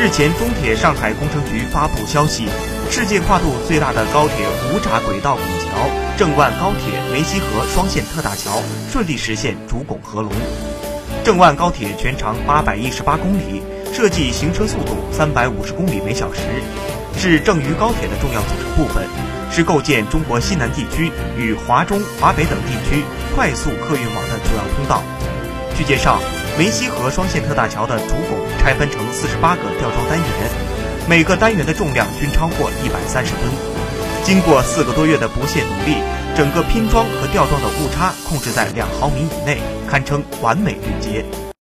[0.00, 2.48] 日前，中铁上海工程局发布消息，
[2.90, 10.32] 世界跨度最大的高铁无闸轨道拱桥——郑万高铁梅溪河双线特大桥顺利实现主拱合龙。
[11.22, 13.60] 郑万高铁全长八百一十八公里，
[13.92, 16.40] 设计行车速度三百五十公里每小时，
[17.18, 19.06] 是郑渝高铁的重要组成部分，
[19.52, 23.04] 是构建中国西南地区与华中、华北等地区
[23.36, 25.02] 快速客运网的主要通道。
[25.76, 26.18] 据介绍。
[26.60, 30.26] 梅溪河双线特大桥的主拱拆分成四十八个吊装单元，
[31.08, 33.44] 每个单元的重量均超过一百三十吨。
[34.22, 35.96] 经过四个多月的不懈努力，
[36.36, 39.56] 整个拼装和吊装的误差控制在两毫米以内，
[39.88, 41.24] 堪称完美对接。